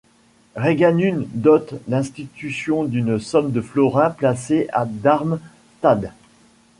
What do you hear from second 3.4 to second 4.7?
de florins placée